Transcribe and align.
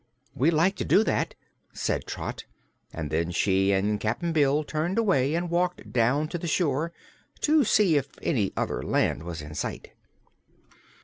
"We'd 0.33 0.53
like 0.55 0.75
to 0.77 0.83
do 0.83 1.03
that," 1.03 1.35
said 1.73 2.07
Trot, 2.07 2.45
and 2.91 3.11
then 3.11 3.29
she 3.29 3.71
and 3.71 3.99
Cap'n 3.99 4.33
Bill 4.33 4.63
turned 4.63 4.97
away 4.97 5.35
and 5.35 5.47
walked 5.47 5.93
down 5.93 6.27
to 6.29 6.39
the 6.39 6.47
shore, 6.47 6.91
to 7.41 7.63
see 7.63 7.97
if 7.97 8.07
any 8.19 8.51
other 8.57 8.81
land 8.81 9.21
was 9.21 9.43
in 9.43 9.53
sight. 9.53 9.91